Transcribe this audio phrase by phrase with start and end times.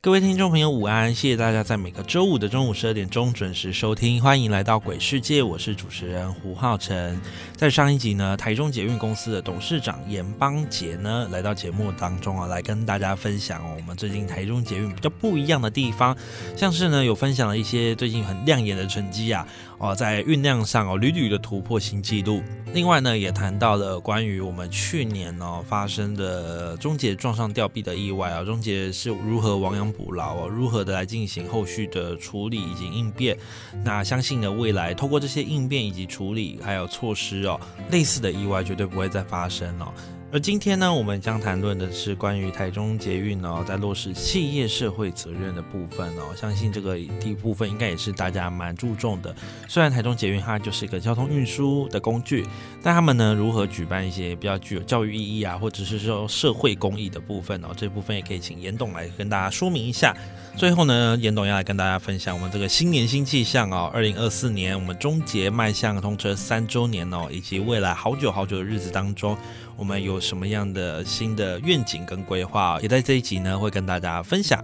[0.00, 1.12] 各位听众朋友，午安！
[1.12, 7.20] 谢谢大家在每个周五的中午十二点钟准时收听，欢迎来到鬼世界，我是主持人胡浩辰。
[7.56, 16.16] 在上一集呢，台中捷运公司的董事长严邦杰呢，来到节目当中啊，来跟大家分享，我们最近台中捷运比较不一样的地方，
[16.56, 19.44] 像是呢有分享了一些最近很亮眼的成绩啊，
[19.78, 22.42] 哦，在运量上哦屡屡的突破新纪录。
[22.74, 33.38] 另外呢，也谈到了关于我们去年哦发生的中捷撞上吊臂的意外啊，中捷是如何亡羊补牢哦，如何的来进行后续的处理以及应变。
[33.84, 37.58] 那相信呢，未来透过这些应变以及处理还有措施哦，
[37.90, 39.92] 类似的意外绝对不会再发生哦。
[40.30, 46.36] 而今天呢，我们将谈论的是关于台中捷运哦，在落实企业社会责任的部分哦。
[46.36, 49.34] 相信这个第一部分应该也是大家蛮注重的。
[49.66, 52.46] 虽然台中捷运它就是一个交通运输的工具，
[52.82, 60.14] 但他们呢如何举办一些比较具有教育意义啊，或者是说社会公益的部分哦，这部分也可以请严董来跟大家说明一下。
[60.58, 69.34] 最后呢，严董要来跟大家分享我们这个新年新气象哦，二零二四年我们中捷迈向通车三周年哦，以及未来好久好久的日子当中。
[69.78, 74.62] 我们有什么样的新的愿景跟规划，也在这一集呢会跟大家分享。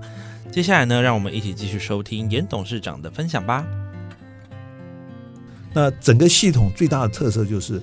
[0.50, 3.64] 接下来呢，让我们一起继续收听严董事长的分享吧。
[5.72, 7.80] 那整个系统最大的特色就是，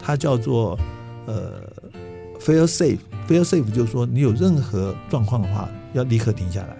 [0.00, 0.76] 它叫做
[1.26, 1.62] 呃
[2.40, 2.98] fail safe
[3.28, 6.76] fail safe，就是说你有任何状况的话，要立刻停下来，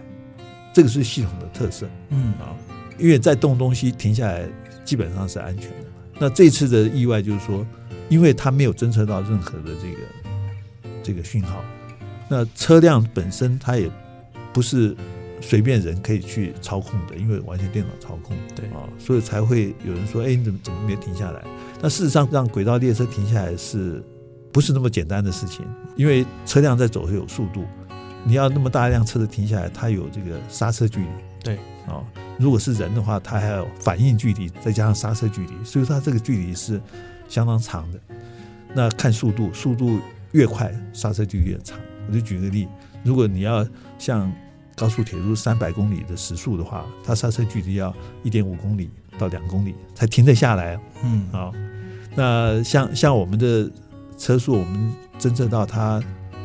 [0.72, 1.88] 这个是系统的特色。
[2.08, 2.50] 嗯啊，
[2.98, 4.44] 因为在动东西停下来
[4.84, 5.76] 基本上是安全的。
[6.18, 7.64] 那这次的意外就是说。
[8.14, 9.98] 因为它没有侦测到任何的这个
[11.02, 11.64] 这个讯号，
[12.28, 13.90] 那车辆本身它也
[14.52, 14.96] 不是
[15.40, 21.42] 随便人可以去操控的，因为完全电脑操控，对啊，所以才会有人说：“哎，你怎么怎么没停下来？”
[21.82, 24.00] 那事实上，让轨道列车停下来是
[24.52, 25.66] 不是那么简单的事情？
[25.96, 27.64] 因为车辆在走是有速度，
[28.22, 31.08] 你要那么大一辆车子停下来，它有这个刹车距离，
[31.42, 31.56] 对
[31.88, 31.98] 啊，
[32.38, 36.80] 如果是人的话，它还有反应距离，再加上刹车距离，所以它这个距离是。
[37.28, 38.00] 相当长的，
[38.74, 39.98] 那看速度，速度
[40.32, 41.78] 越快，刹车就越长。
[42.06, 42.68] 我就举个例，
[43.02, 43.66] 如果你要
[43.98, 44.30] 像
[44.76, 50.78] 高速铁路三百公里的时速的话，它刹车距离要一点五公里到两公里才停得下来。
[51.02, 51.52] 嗯，好，
[52.14, 53.70] 那像像我们的
[54.18, 56.02] 车速，我们侦测到它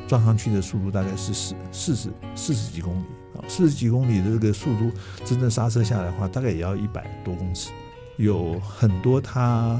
[0.08, 4.90] 撞上去的速度大概是四四十四十几公里啊，四十几公里的这个速度，
[5.26, 7.72] 真正刹车下来的话，大概也要一百多公尺。
[8.16, 9.78] 有很多它。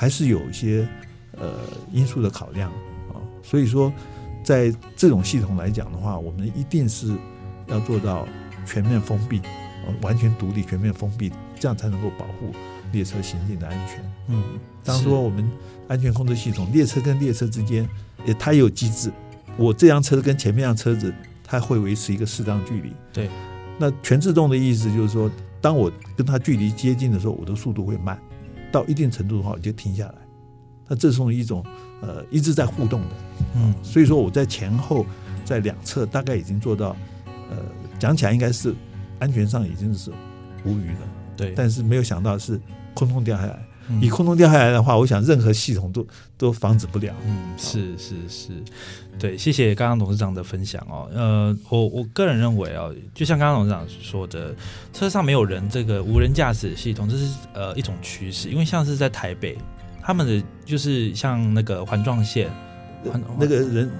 [0.00, 0.86] 还是有一些
[1.32, 1.54] 呃
[1.90, 2.70] 因素的考量
[3.08, 3.92] 啊，所以说
[4.44, 7.16] 在这种系统来讲的话，我们一定是
[7.66, 8.24] 要做到
[8.64, 9.42] 全面封闭，
[10.00, 12.52] 完全独立、全面封闭，这样才能够保护
[12.92, 14.12] 列车行进的安全。
[14.28, 14.40] 嗯，
[14.84, 15.50] 当说我们
[15.88, 17.88] 安全控制系统，列车跟列车之间
[18.24, 19.10] 也它也有机制，
[19.56, 22.92] 我这辆车跟前面辆车子它会维持一个适当距离。
[23.12, 23.28] 对，
[23.76, 25.28] 那全自动的意思就是说，
[25.60, 28.16] 当我跟它距离接近的时候，我的速度会慢。
[28.70, 30.14] 到一定程度的话，我就停下来。
[30.86, 31.64] 那这是一种
[32.00, 33.08] 呃一直在互动的，
[33.56, 35.04] 嗯，所以说我在前后
[35.44, 36.96] 在两侧大概已经做到，
[37.50, 37.56] 呃，
[37.98, 38.74] 讲起来应该是
[39.18, 40.10] 安全上已经是
[40.64, 41.52] 无虞了，对。
[41.54, 42.58] 但是没有想到是
[42.94, 43.67] 空中掉下来。
[44.00, 46.06] 以空中掉下来的话，我想任何系统都
[46.36, 47.14] 都防止不了。
[47.26, 48.50] 嗯，是是是，
[49.18, 51.08] 对，谢谢刚刚董事长的分享哦。
[51.12, 54.54] 呃，我我个人认为哦，就像刚刚董事长说的，
[54.92, 58.50] 车上没有人，这个无人驾驶系统，这是呃一种趋势。
[58.50, 59.56] 因为像是在台北，
[60.02, 62.50] 他们的就是像那个环状线，
[63.38, 63.90] 那个人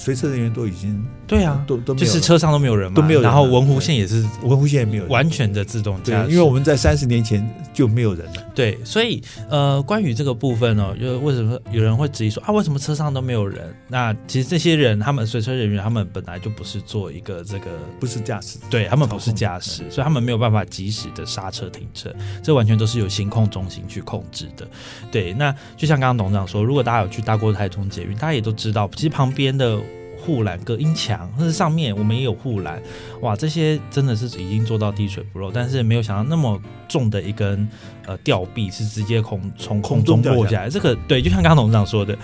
[0.00, 8.42] 随车人员都已经对啊，都都就是车上都没有人嘛，都没有人然后文湖线也是文湖线也没有人完全的自动驾，驶，因为我们在三十年前就没有人了。
[8.54, 13.74] 对，所以呃，关于这个部分呢，就为什么有人会质疑说啊，为什么车上都没有人？
[13.88, 17.66] 那其实这些人，他们随车人员，他们本来就不是做一个这个，
[18.00, 22.10] 不是驾驶，对他们不是驾驶，所以他们没有办法及时的刹车停车，
[22.42, 24.66] 这完全都是由行控中心去控制的。
[25.12, 29.78] 对，那就像刚刚董事长说，如果大家有去搭过台中捷运，大家也都知道，其实旁边的。
[30.20, 32.80] 护栏、隔音墙，或者上面我们也有护栏，
[33.22, 37.68] 哇，这些真的是已经做到滴水不漏，但是没有想到那么重的一根
[38.06, 40.68] 呃吊臂是直接空从空中落下来。
[40.68, 42.16] 这个对，就像刚刚董事长说的，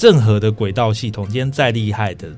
[0.00, 2.28] 任何的轨道系统，今天再厉害的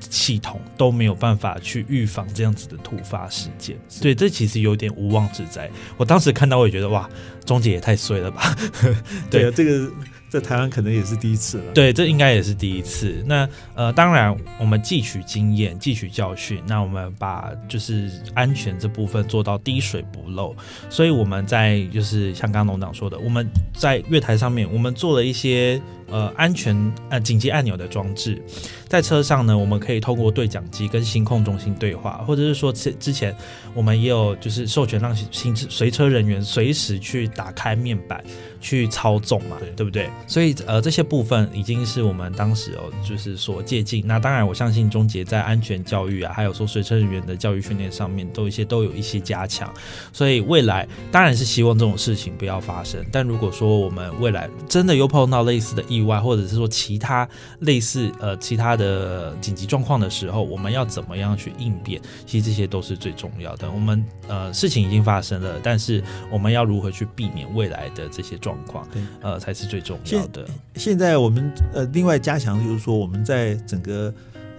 [0.00, 3.76] 系统都没有办法去预防这样子的突发事件。
[4.00, 5.70] 对，这其实有点无妄之灾。
[5.96, 7.08] 我当时看到，我也觉得哇，
[7.44, 8.54] 钟姐也太衰了吧。
[9.30, 9.90] 对啊，这个
[10.32, 11.74] 在台湾可能也是第一次了。
[11.74, 13.22] 对，这应该也是第一次。
[13.26, 20.56] 那呃，当然我们汲取经验，汲取教训，那我们把就是安全这部分做到滴水不漏。
[20.88, 25.78] 所以我们在就是像刚刚农长说的，我们在月台上面，我们做了一些
[26.12, 28.40] 呃安全呃紧急按钮的装置，
[28.86, 33.34] 在车上呢，我们可以透过对讲机跟星控中心对话，或者是说之之前
[33.74, 38.22] 我们也有就是授权让行随车人员随时去打开面板
[38.60, 40.10] 去操纵嘛，对对不对？
[40.26, 44.02] 所以呃这些部分已经是我们当时哦就是所借鉴。
[44.04, 49.72] 那当然我相信钟杰在安全教育啊，还有说随车人员的教育训练上面都一些都有一些加强。
[50.12, 53.02] 所以未来当然是希望这种事情不要发生。
[53.10, 57.28] 但如果说我们未来真的又碰到类似的意外，或者是说其他
[57.60, 62.00] 类似呃其他的紧急状况的时候，我们要怎么样去应变？
[62.26, 63.70] 其实这些都是最重要的。
[63.70, 70.46] 我们呃事情已经发生了，但是我们要如何去避免未来的这些状况对，呃才是最重要的。
[70.76, 74.12] 现在我们呃另外加强就是说我们在整个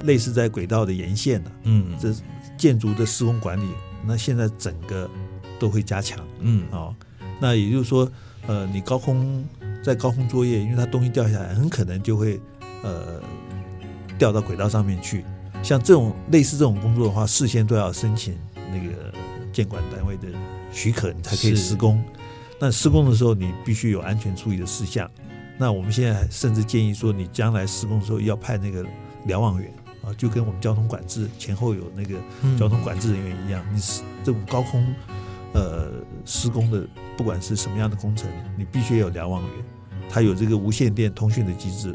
[0.03, 2.13] 类似在轨道的沿线呢、嗯这
[2.57, 3.67] 建筑的施工管理，
[4.05, 5.09] 那现在整个
[5.59, 6.95] 都会加强嗯哦。
[7.39, 8.09] 那也就是说，
[8.47, 9.43] 呃，你高空
[9.83, 12.39] 在高空作业，因为它东西掉下来，很可能就会
[12.83, 13.21] 呃
[14.17, 15.25] 掉到轨道上面去。
[15.61, 19.13] 像这种类似这种工作的话，事先都要申请那个
[19.51, 20.27] 监管单位的
[20.71, 22.03] 许可，你才可以施工。
[22.59, 25.09] 那施工的时候，你必须有安全注意的事项。
[25.57, 28.85] 那我们现在甚至建议说，你将来施工的时候要派那个
[29.25, 29.71] 瞭望员
[30.01, 34.85] 啊，就跟我们交通管制前后有那个嗯交通管制人员一样，你是这种高空
[35.53, 35.91] 呃
[36.25, 36.85] 施工的，
[37.15, 39.51] 不管是什么样的工程，你必须有瞭望员，
[40.13, 41.91] 他有这个无线电通讯的机制，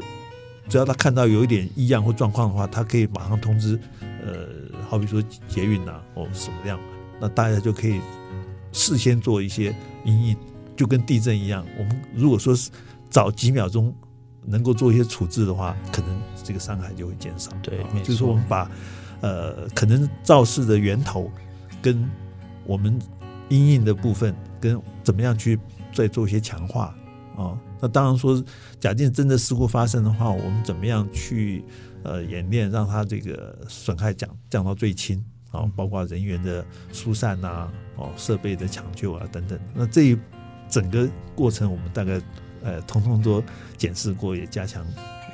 [0.67, 4.45] 只要他看到有一点异样或状况的话，他可以马上通知，呃，
[4.89, 6.77] 好比说捷运呐、哦什么样，
[7.21, 8.01] 那大家就可以
[8.73, 9.73] 事先做一些
[10.03, 10.37] 阴影，
[10.75, 12.69] 就跟地震一样，我们如果说是
[13.09, 13.95] 早几秒钟
[14.45, 17.49] 能够做一些处置的话，可能这个伤害就会减少。
[17.63, 18.69] 对就是说我们把
[19.21, 21.31] 呃可能肇事的源头
[21.81, 22.05] 跟
[22.65, 22.99] 我们
[23.47, 25.57] 阴影的部分跟怎么样去
[25.93, 26.93] 再做一些强化
[27.37, 27.57] 啊。
[27.79, 28.43] 那当然说，
[28.79, 31.63] 假定真的事故发生的话，我们怎么样去
[32.03, 39.59] 呃演练，让它这个损害降降到最轻啊，包括人员的疏散呐、哦设备的抢救啊等等。
[39.73, 40.17] 那这一
[40.69, 42.21] 整个过程，我们大概
[42.63, 43.43] 呃通通都
[43.77, 44.85] 检视过，也加强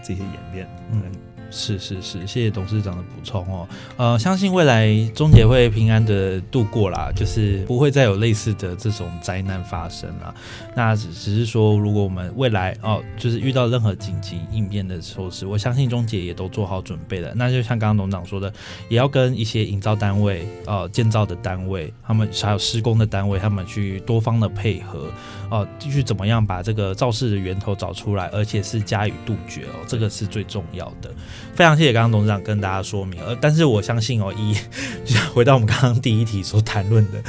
[0.03, 0.69] 这些演练。
[0.91, 1.03] 嗯，
[1.51, 3.67] 是是是，谢谢董事长的补充哦。
[3.97, 10.33] 呃，相信未来中姐会平安的度过啦，就是不会再有类似的这种灾难发生啦。
[10.75, 17.31] 那只只是说，如果我们未来哦，就是遇到任何紧急应变的措施，我相信中姐也都做好准备了。
[17.35, 18.51] 那就像刚刚董事长说的，
[18.89, 25.07] 也要跟一些营造单位、呃建造的单位，他们还有施工的单位，他们去多方的配合。
[25.51, 31.11] 哦，继续怎么样把这个肇事的源头找出来，而且是加以杜绝哦，这个是最重要的。
[31.53, 34.53] 非常谢谢刚刚董事长跟大家说明，呃，但是我相信哦，一
[35.05, 37.23] 就回到我们刚刚第一题所谈论的，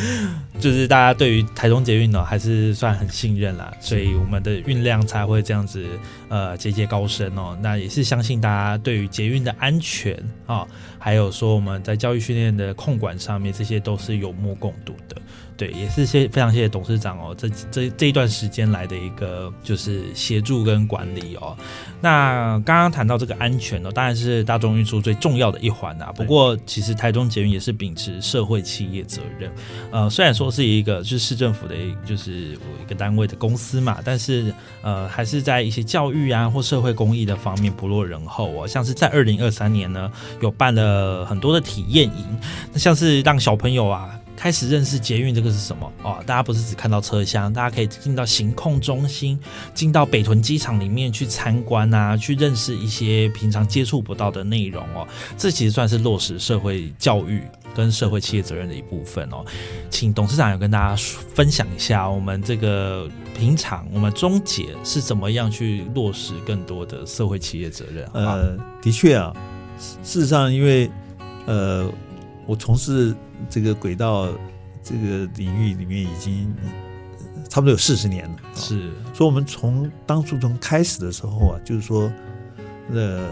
[0.59, 5.87] 就是大家对于台中捷运呢还是算很信任啦，所以我们的运量才会这样子
[6.29, 7.57] 呃节节高升哦。
[7.63, 10.15] 那也是相信大家对于捷运的安全
[10.47, 15.17] 啊、哦，还有说我们在教育训练的控管上面，这些都是有目共睹的。
[15.57, 21.57] 对，也是谢非常谢谢董事长哦，这这这一段时间来的一个就是协助跟管理哦。
[22.01, 26.13] 那刚刚谈到这个安全哦，当然是大众运输最重要的一环啊。
[26.15, 29.51] 不过其实台中捷运也是秉持社会企业责任，
[29.91, 38.69] 呃，虽然说是一个就是市政府的就是一个单位的公司嘛，但是呃还是在一些教育啊或社会公益的方面不落人后哦。
[38.69, 42.39] 像是在二零二三年呢，有办了很多的体验营，
[42.75, 44.11] 那像是让小朋友啊。
[44.37, 46.23] 开始认识捷运这个是什么哦。
[46.27, 49.39] 大家不是只看到车厢，大家可以进到行控中心，
[49.73, 55.07] 进到北屯机场里面去参观啊，去认识一些平常接触不到的内容哦。
[55.39, 57.43] 这其实算是落实社会教育
[57.75, 59.45] 跟社会企业责任的一部分哦。
[59.91, 61.03] 请董事长有跟大家
[61.35, 68.07] 分享一下，我们这个平常我们中捷是怎么样去落实更多的社会企业责任？
[68.13, 69.35] 呃，的确啊，
[70.03, 70.91] 事实上，因为
[71.47, 71.91] 呃，
[72.47, 73.15] 我从事
[73.49, 74.29] 这个轨道
[74.83, 76.55] 这个领域里面已经
[77.49, 82.11] 差不多有四十年了，是，所以我们从当初从开始的时候啊，就是说，
[82.93, 83.29] 呃，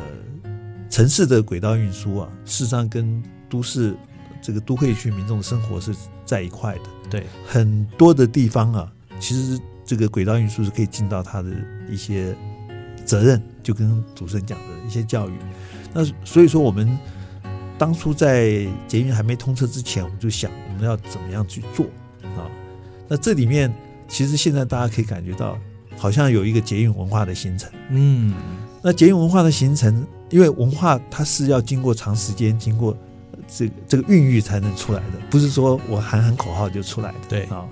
[0.89, 3.95] 城市的轨道运输啊，事实上跟都市
[4.41, 5.95] 这个都会区民众的生活是
[6.25, 6.83] 在一块的。
[7.11, 11.51] 对，很多的地方啊，其实这个轨道运输是可以尽到它的
[11.91, 12.35] 一些
[13.05, 15.33] 责任，就跟主持人讲的一些教育。
[15.93, 16.99] 那所以说，我们
[17.77, 21.87] 当初在捷运还没通车之前，我们就想我们要怎么样去做
[22.37, 22.47] 啊？
[23.09, 23.73] 那这里面
[24.09, 25.59] 其实现在大家可以感觉到，
[25.97, 27.71] 好像有一个捷运文化的形成。
[27.91, 28.35] 嗯，
[28.83, 32.97] 那捷运文化的形成，因为文化它是要经过长时间、经过
[33.47, 37.19] 这这个孕育才能出来的，不是说我喊喊口号就出来的。
[37.29, 37.67] 对啊，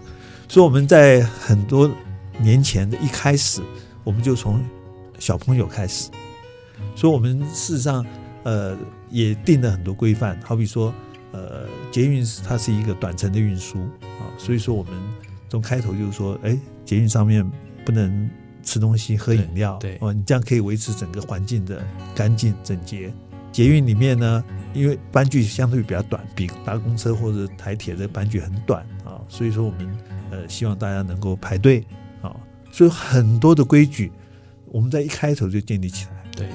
[0.49, 1.91] 所以我们在很多
[2.39, 3.63] 年前的一开始，
[4.05, 4.63] 我们就从
[5.19, 6.11] 小朋友开始，
[6.95, 8.05] 所以我们事实上
[8.43, 8.77] 呃
[9.13, 10.93] 也定了很多规范，好比说
[11.33, 13.79] 呃捷运是它是一个短程的运输
[14.19, 14.93] 啊，所以说我们
[15.49, 17.49] 从开头就是说，哎，捷运上面
[17.85, 18.29] 不能
[18.63, 23.13] 吃东西、喝饮料，对对哦，你这样可以维持整个环境的干净整洁。
[23.53, 24.43] 捷运里面呢，
[24.73, 29.99] 因为班距相对比较短，比搭公车或者台铁的班距很短啊，所以说我们
[30.31, 31.85] 呃希望大家能够排队
[32.23, 32.35] 啊，
[32.71, 34.11] 所以很多的规矩
[34.65, 36.25] 我们在一开头就建立起来。
[36.35, 36.49] 对，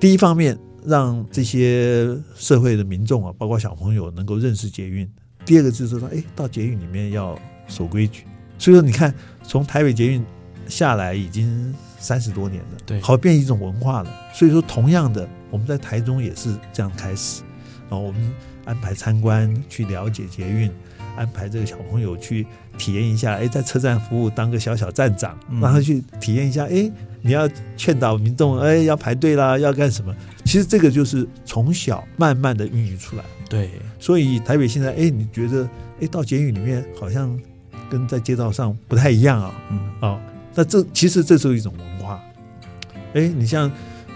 [0.00, 0.58] 第一方面
[0.88, 5.06] 让这些社会的民众啊，包括小朋友能够认识捷运；
[5.44, 8.24] 第二个就是说，哎，到捷运里面要守规矩。
[8.58, 10.24] 所以说，你看从台北捷运
[10.66, 14.10] 下来已经三十多年了，对好变一种文化了。
[14.32, 17.42] 所以说，同样的，我们在台中也是这样开始
[17.90, 20.72] 啊，我们安排参观去了解捷运，
[21.16, 22.46] 安排这个小朋友去
[22.78, 30.14] 体验一下，哎，在车站服务当个小小站长，嗯让他去体验一下，哎，你要劝导民众，哎，要排队啦，要干什么？
[30.44, 33.24] 其实这个就是从小慢慢的孕育出来。
[33.50, 35.68] 对，所以台北现在，哎，你觉得，
[36.00, 37.38] 哎，到监狱里面好像
[37.90, 40.20] 跟在街道上不太一样啊，嗯，哦，
[40.54, 42.20] 那这其实这是一种文化。
[43.14, 43.70] 哎，你像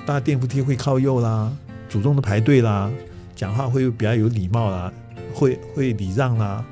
[0.07, 1.51] 搭电扶梯会靠右啦，
[1.89, 2.91] 主动的排队啦，
[3.35, 4.93] 讲话会比较有礼貌啦，
[5.35, 6.65] 会会礼让啦，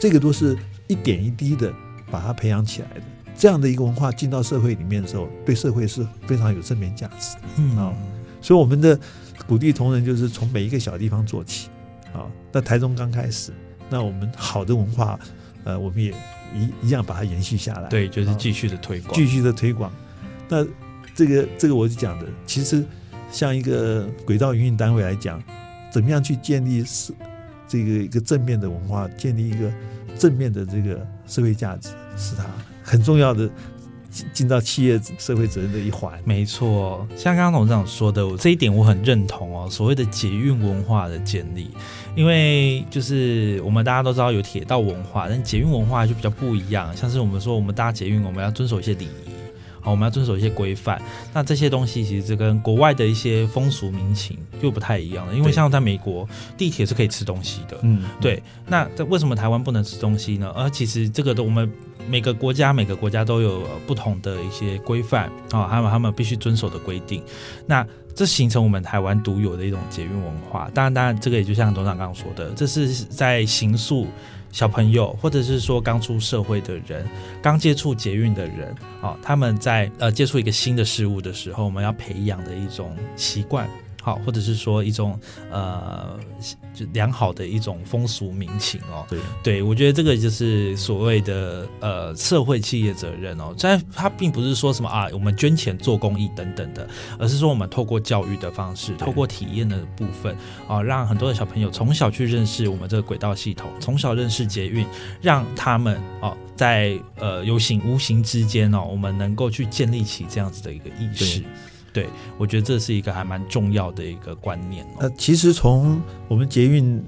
[0.00, 0.56] 这个都是
[0.88, 1.72] 一点一滴的
[2.10, 3.02] 把它培养起来的。
[3.36, 7.42] 这样的一个文化进到社会里面的时候，对社会是非常有正面价值的。
[7.58, 7.94] 嗯哦
[8.40, 8.98] 所以我们的
[9.46, 11.68] 鼓励同仁就是从每一个小地方做起
[12.12, 12.30] 啊。
[12.52, 13.52] 那台中刚开始，
[13.90, 15.18] 那我们好的文化，
[15.64, 16.14] 呃，我们也
[16.54, 19.90] 一一样把它延续下来，对，就是继续的推广，继续的推广。
[20.48, 20.64] 那
[21.12, 22.84] 这个这个我是讲的，其实
[23.32, 25.42] 像一个轨道营运单位来讲，
[25.90, 27.12] 怎么样去建立是
[27.66, 29.72] 这个一个正面的文化，建立一个
[30.18, 32.44] 正面的这个社会价值，是他
[32.82, 33.48] 很重要的
[34.10, 36.18] 尽尽到企业社会责任的一环。
[36.24, 39.68] 没错，像刚刚董事长说的，这一点我很认同哦。
[39.70, 41.70] 所谓的捷运文化的建立，
[42.14, 46.96] 因为就是我们大家都知道有铁道文化，但捷运文化就比较不一样。
[46.96, 49.30] 像是我们说我们搭捷运，我们要遵守一些礼仪，
[49.86, 51.00] 好，我们要遵守一些规范。
[51.32, 55.32] 那这些东西其实跟国外的一些风俗民情就不太一样了。
[55.32, 56.28] 因为像在美国，
[56.58, 60.52] 地铁是可以吃东西的，嗯，对，那在为什么台湾不能吃东西呢？
[60.56, 61.70] 呃，其实这个的我们
[62.08, 67.22] 每个国家每个国家都有呃不同的一些规范啊，还有他们必须遵守的规定。
[67.64, 70.68] 那这形成我们台湾独有的一种捷运文化。
[70.74, 74.06] 当然，当然，这个也就像董事长刚刚说的，这是在行塑
[74.52, 77.06] 小朋友，或者是说刚出社会的人，
[77.42, 83.68] 刚接触捷运的人啊，他们在呃接触一个新的事物的时候，我们要培养的一种习惯。
[84.06, 85.18] 好，或者是说一种
[85.50, 86.16] 呃，
[86.72, 89.04] 就良好的一种风俗民情哦。
[89.10, 89.18] 对。
[89.42, 93.52] 对，我觉得这个就是所谓的呃社会企业责任哦。
[93.58, 100.36] 但它并不是说什么啊，我们捐钱做公益等等的，而是说我们透过教育的方式，透过体验的部分
[100.68, 104.86] 啊，让很多的小朋友从小去认识我们这个轨道系统，从小认识捷运，
[105.20, 111.42] 让他们哦在呃有形无形之间哦，我们能够去建立起这样子的一个意识。
[111.96, 114.96] 对，我觉得这是一个还蛮重要的一个观念哦。
[114.98, 115.98] 呃，其实从
[116.28, 117.02] 我们捷运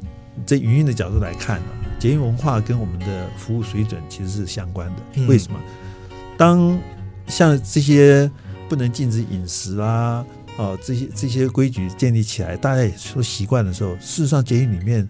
[0.46, 1.66] 这营运的角度来看呢、
[1.98, 5.02] 捷运文化跟我们的服务水准其实是相关的。
[5.16, 5.60] 嗯为什么？
[6.38, 6.78] 当
[7.26, 8.30] 像这些
[8.66, 10.24] 不能禁止饮食啊，
[10.56, 15.06] 哦，这些这些规矩建立起来，大家也说习惯的时候，事实上捷运里面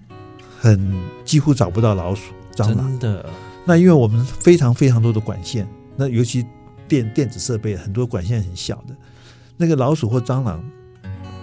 [0.59, 0.93] 很
[1.25, 2.35] 几乎找不到老鼠。
[2.53, 2.99] 蟑螂。
[2.99, 3.31] 真的，
[3.65, 6.45] 那因为我们非常非常多的管线，那尤其
[6.89, 8.97] 电电子设备很多管线很小的，
[9.59, 10.65] 那个老鼠或蟑螂，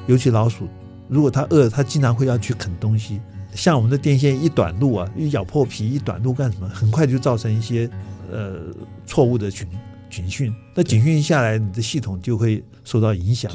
[0.08, 0.68] 尤其老鼠，
[1.08, 3.22] 如果它饿，它经常会要去啃东西。
[3.54, 6.68] 像我们的电线一短路啊，一咬破皮一短路干什么？
[6.70, 7.90] 很快就造成一些
[8.32, 8.62] 呃
[9.06, 9.68] 错误的警
[10.10, 10.54] 警讯。
[10.74, 13.52] 那警讯一下来，你的系统就会受到影响。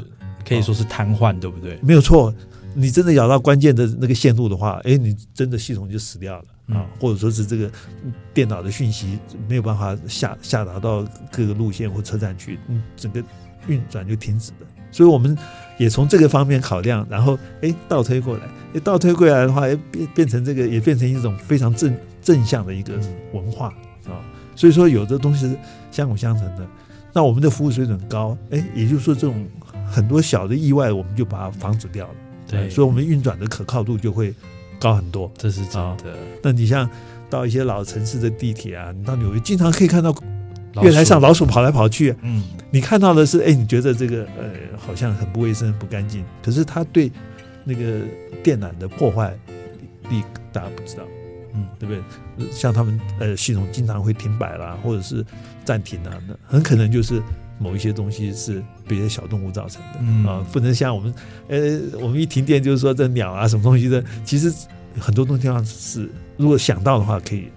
[0.47, 1.77] 可以说是瘫痪，对不对？
[1.83, 2.33] 没有错，
[2.73, 7.71] 你真的咬到关键的那个线路的话，哎，你真的系统就死掉了啊，或者说是这个
[8.33, 13.23] 电脑的讯息没有办法下下达到各个路线或车站去，嗯，整个
[13.67, 14.67] 运转就停止了。
[14.91, 15.37] 所以我们
[15.77, 22.93] 也从这个方面考量，然后哎倒推过来，哎倒推过来的话，哎变变成这个也变成一种非常正正向的一个
[23.33, 23.67] 文化
[24.05, 24.19] 啊。
[24.55, 25.57] 所以说有的东西是
[25.91, 26.67] 相辅相成的。
[27.13, 29.45] 那我们的服务水准高，哎，也就是说这种
[29.85, 32.13] 很多小的意外我们就把它防止掉了。
[32.47, 34.33] 对，所以我们运转的可靠度就会
[34.77, 35.31] 高很多。
[35.37, 36.17] 这是真的。
[36.43, 36.89] 那你像
[37.29, 40.13] 到一些老城市的地铁啊，你到纽约经常可以看到
[40.81, 42.15] 月台上老鼠跑来跑去。
[42.21, 47.11] 嗯，你看到的是，哎，你觉得这个呃好像很不卫生、不干净，可是它对
[47.63, 48.01] 那个
[48.43, 49.33] 电缆的破坏
[50.09, 51.03] 力大家不知道。
[51.53, 52.49] 嗯，对不对？
[52.49, 55.25] 像他们呃系统经常会停摆啦，或者是
[55.65, 57.21] 暂停啊，那很可能就是
[57.59, 61.13] 某一些东西是别的小动物造成的啊，不能像我们
[61.49, 61.59] 呃
[61.99, 64.49] 我们一停电就是说这鸟啊什么东西的，其实
[64.97, 67.49] 很多东西上是如果想到的话可以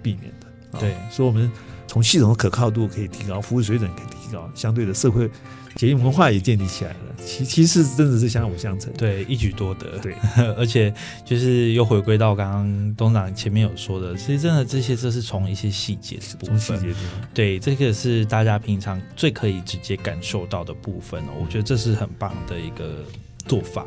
[0.00, 0.78] 避免的。
[0.78, 1.50] 对，所以我们
[1.90, 5.28] 从系统的可靠度可以提高，服务水准可以提高，相对的社会。
[5.74, 10.14] 捷运文化也建立起来了，其其实真的是相辅相成，对，一举多得，对，
[10.56, 10.92] 而且
[11.24, 16.94] 就是又回归到刚刚东长前面有说的，其实真的这些这是从一些细节的部分，细节
[17.34, 23.04] 对，这个是大家平常最可以直接感受到的部分哦，我觉得这是很棒的一个
[23.46, 23.86] 做法。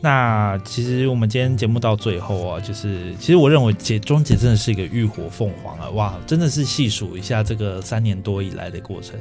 [0.00, 9.16] 那其实我们今天节目到最后啊，就是其实我认为姐钟姐真的是一个浴火凤凰啊，哇，真的是细数一下这个三年多以来的过程，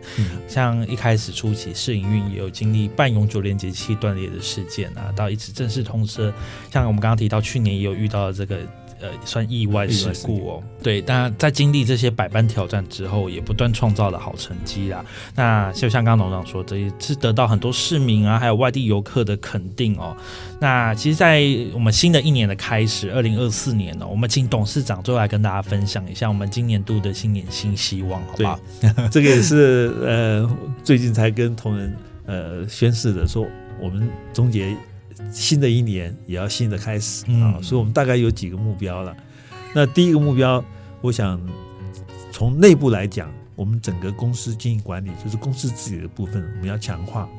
[0.48, 6.34] 像一开始初期试营运也有经历半永久连接器断裂的事件啊，到一直正式通车，
[6.72, 8.58] 像我们刚刚提到去年也有遇到这个。
[9.02, 10.64] 呃，算意外事故哦。
[10.84, 15.04] 对，但在经历这些百般挑战之后，也不断创造了好成绩啦。
[15.36, 20.16] 那就像刚刚董事长说，这也是得到很多市民啊，还有外地游客的肯定哦。
[20.60, 21.42] 那其实，在
[21.74, 28.60] 我们新的一年的开始，二零二四年呢，我们请董事长最后来跟大家分享一下我们今年度的新年新希望，好不好？
[29.10, 31.96] 这个也是呃，最近才跟同仁
[32.28, 33.48] 呃宣誓的，说
[33.82, 34.76] 我们终结。
[35.32, 39.16] 新的一年也要新的开始啊，所以我们大概有几个目标了。
[39.74, 40.64] 那第一个目标，
[41.00, 41.40] 我想
[42.32, 47.30] 从内部来讲，我们整个公司经营管理，就是公司自己的部分，我们要强化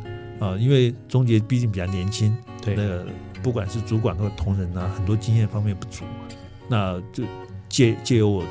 [0.40, 3.06] 啊，因为中杰毕竟比较年轻，对，那个
[3.42, 6.04] 不管是主管或同仁啊，很多经验方面不足，
[6.68, 7.24] 那就
[7.68, 8.44] 借借由我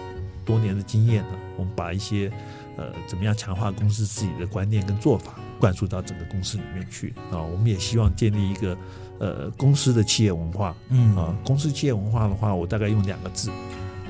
[0.45, 2.31] 多年的经验呢，我们把一些
[2.77, 8.77] 呃怎么样强化公司自己的观念跟做法灌输到整个公司里面去啊，我们也希望建立一个。
[9.21, 13.51] 呃，公司的企业文化，嗯啊，公司企业文化的话，我大概用两个字，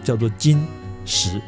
[0.05, 0.65] 叫做精
[1.05, 1.41] 实、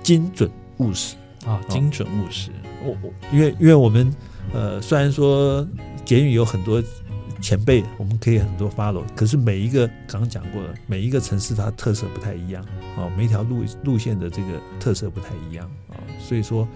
[0.00, 2.52] 精准务实啊，精准务实。
[2.84, 4.14] 我我因为因为我们
[4.52, 5.66] 呃，虽然说
[6.04, 6.80] 简语有很多
[7.42, 12.64] 前辈，我们可以很多 follow，可是每一个刚刚讲过了，每一个城市它特色不太一样
[12.96, 16.68] 啊，每一条路路线的这个特色不太一样啊，所以说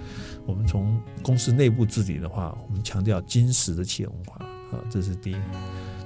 [0.45, 5.37] 我们从公司内部治理的话，我们强调金石的企业文化啊，这是第一。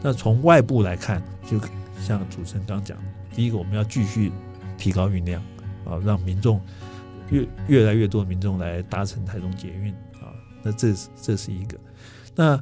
[0.03, 1.61] 那从外部来看，就
[2.01, 2.99] 像主持人刚讲，
[3.35, 4.33] 第一个我们要继续
[4.77, 5.41] 提高运量
[5.85, 6.61] 啊，让民众
[7.31, 10.35] 越越来越多的民众来搭乘台中捷运啊。
[10.63, 11.79] 那这是这是一个。
[12.35, 12.61] 那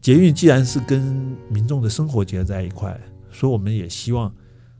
[0.00, 2.98] 捷运既然是跟民众的生活结合在一块，
[3.30, 4.34] 所以我们也希望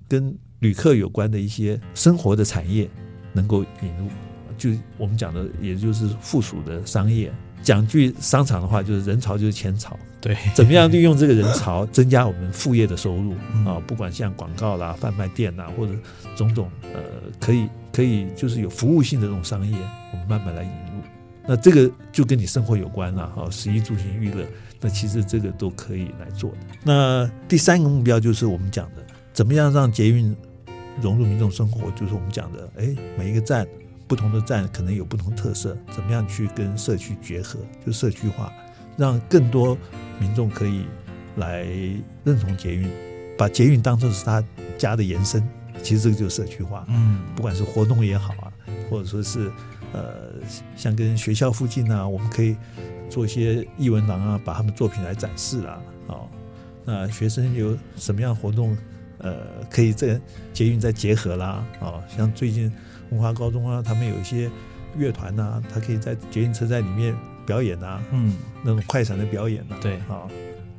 [0.08, 2.88] 跟旅客有关的一些生活的产业
[3.32, 4.08] 能够引入，
[4.56, 7.32] 就我们讲的，也就是附属的商业。
[7.62, 9.96] 讲句商场的话，就是人潮就是钱潮。
[10.20, 13.32] 对，怎么样利用这个人潮增加我们副业的收入
[13.66, 13.80] 啊？
[13.86, 15.92] 不管像广告啦、贩卖店啦，或者
[16.36, 17.00] 种种呃，
[17.40, 19.76] 可以可以就是有服务性的这种商业，
[20.12, 21.02] 我们慢慢来引入。
[21.44, 24.46] 那这个就跟你生活有关了哈，食衣住行娱乐，
[24.80, 26.58] 那其实这个都可以来做的。
[26.84, 30.36] 那第三个目标就是我们讲的，怎么样让捷运
[31.00, 31.90] 融入民众生活？
[31.92, 33.66] 就是我们讲的，哎，每一个站。
[34.12, 37.58] 不同的站可能有不同特色，怎么样去跟社区结合？
[37.86, 38.52] 就社区化，
[38.94, 39.74] 让更多
[40.20, 40.84] 民众可以
[41.36, 41.64] 来
[42.22, 42.90] 认同捷运，
[43.38, 44.44] 把捷运当做是他
[44.76, 45.42] 家的延伸。
[45.82, 46.84] 其实这个就是社区化。
[46.90, 48.52] 嗯，不管是活动也好啊，
[48.90, 49.50] 或者说是
[49.94, 50.34] 呃，
[50.76, 52.54] 像跟学校附近啊，我们可以
[53.08, 55.80] 做一些艺文廊啊，把他们作品来展示啊。
[56.08, 56.28] 哦，
[56.84, 58.76] 那学生有什么样活动？
[59.20, 59.38] 呃，
[59.70, 60.20] 可以这个
[60.52, 62.70] 捷运再结合啦，哦，像最近
[63.12, 64.50] 文化高中啊，他们有一些
[64.96, 67.14] 乐团呐，他可以在捷运车站里面
[67.46, 69.96] 表演呐，嗯，那种快闪的表演呐，对。
[70.08, 70.26] 啊，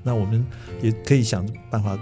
[0.03, 0.45] 那我们
[0.81, 1.97] 也可以想办法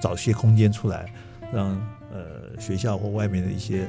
[0.00, 1.12] 找些空间出来，
[1.52, 1.68] 让
[2.12, 3.88] 呃学校或外面的一些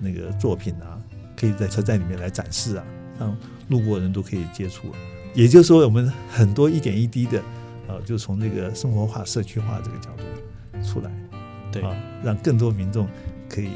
[0.00, 0.98] 那个作品啊，
[1.36, 2.84] 可以在车站里面来展示啊，
[3.20, 3.36] 让
[3.68, 4.88] 路过的人都可以接触。
[5.34, 7.42] 也就是说，我们很多一点一滴的，
[7.88, 11.10] 呃，就从这个生活化、社区化这个角度出来，
[11.70, 13.06] 对，啊，让更多民众
[13.48, 13.68] 可以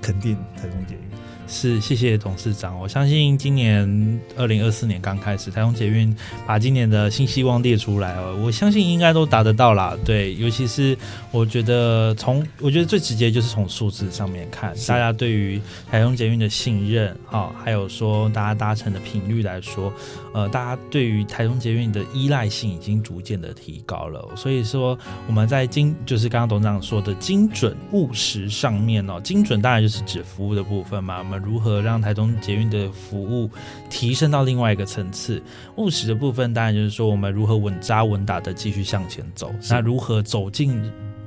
[0.00, 1.29] 肯定台中捷运。
[1.50, 2.78] 是，谢谢董事长。
[2.78, 6.14] 我相信今年二零二四年刚开始，台中捷运
[6.46, 9.98] 把今年的新希望列出来哦，我相信应该都达得到啦。
[10.04, 10.96] 对，尤其是
[11.32, 15.60] 我觉得从我觉得最直接就是从数字上面看，大家对于
[15.90, 19.92] 台中捷运的信任，啊，还有说大家搭乘的频率来说，
[20.32, 24.24] 呃，大家对于台中捷运的依赖性已经逐渐的提高了。
[24.36, 31.39] 所以说我们在精就是刚刚董事长说的精准务实上面哦，精准当然就是指服务的部分嘛，我们。
[31.44, 33.50] 如何让台中捷运的服务
[33.88, 35.42] 提升到另外一个层次？
[35.76, 39.52] 务实的部分当然就是说，我们如何稳扎稳打的继续向前走。
[39.68, 40.82] 那如何走进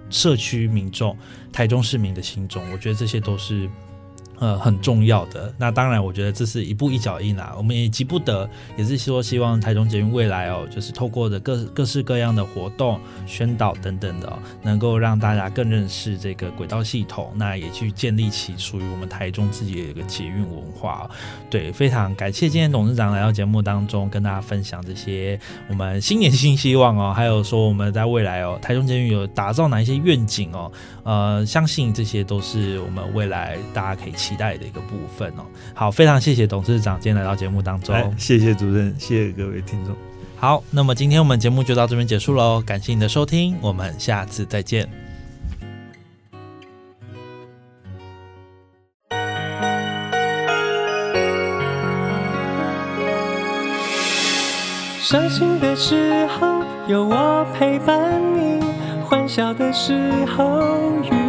[0.09, 1.17] 社区民众、
[1.51, 2.63] 台中市民的心中？
[2.71, 3.69] 我觉得这些都是。
[4.39, 5.53] 呃，很重要的。
[5.57, 21.09] 那当然，我觉得这是一步一脚印啊，我们也急不得，也是说希望台中捷运未来哦，就是透过的各各式各样的活动、宣导等等的，能够让大家更认识这个轨道系统，那也去建立起属于我们台中自己的一个捷运文化。
[21.49, 30.71] 对，非常感谢今天董事长来到节目当中，跟大家分享这些我们新年新希望哦，还有说我们在未来哦，台中捷运有打造哪一些愿景哦，
[31.03, 34.13] 呃，相信这些都是我们未来大家可以。
[34.23, 35.43] 期待的一个部分哦，
[35.75, 39.93] 好，非常谢谢董事长今天来到节目当中，谢谢主任，谢谢各位听众。
[40.37, 44.87] 好，那么今天我们节目就到这边结束喽，感谢你的收听，我们下次再见。
[55.01, 58.63] 伤心的时候有我陪伴你，
[59.03, 59.93] 欢笑的时
[60.25, 60.61] 候
[61.03, 61.22] 与你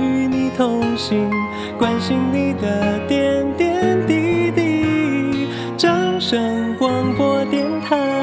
[0.57, 1.31] 同行。
[1.79, 8.14] 关心你的点点滴滴，掌声广播电台。